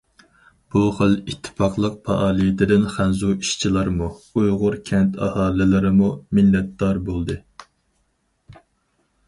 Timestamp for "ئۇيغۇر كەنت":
4.39-5.21